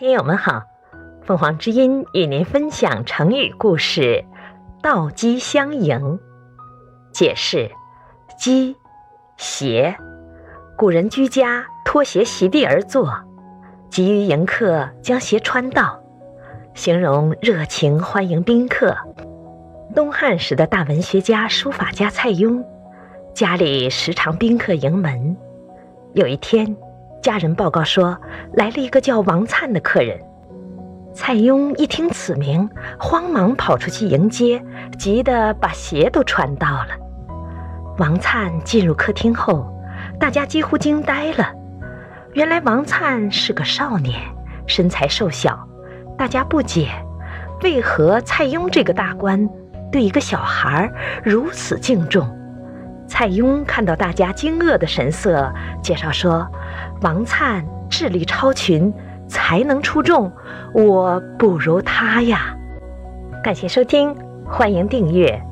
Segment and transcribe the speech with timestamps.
[0.00, 0.62] 听友们好，
[1.26, 4.24] 凤凰之音与您分享成语故事
[4.82, 6.18] “倒机相迎”。
[7.12, 7.70] 解释：
[8.38, 8.74] 机，
[9.36, 9.94] 鞋。
[10.74, 13.12] 古人居家脱鞋席地而坐，
[13.90, 16.00] 急于迎客，将鞋穿倒，
[16.72, 18.96] 形容热情欢迎宾客。
[19.94, 22.64] 东汉时的大文学家、书法家蔡邕，
[23.34, 25.36] 家里时常宾客迎门。
[26.14, 26.74] 有一天，
[27.22, 28.18] 家人报告说，
[28.54, 30.18] 来了一个叫王粲的客人。
[31.12, 34.62] 蔡邕一听此名，慌忙跑出去迎接，
[34.98, 36.88] 急得把鞋都穿倒了。
[37.98, 39.70] 王粲进入客厅后，
[40.18, 41.52] 大家几乎惊呆了。
[42.32, 44.18] 原来王粲是个少年，
[44.66, 45.58] 身材瘦小，
[46.16, 46.88] 大家不解，
[47.62, 49.46] 为何蔡邕这个大官
[49.92, 50.90] 对一个小孩
[51.22, 52.39] 如此敬重？
[53.10, 56.46] 蔡邕看到大家惊愕的神色，介绍说
[57.02, 57.60] ：“王粲
[57.90, 58.94] 智力超群，
[59.28, 60.30] 才能出众，
[60.72, 62.56] 我不如他呀。”
[63.42, 64.14] 感谢收听，
[64.46, 65.42] 欢迎订阅。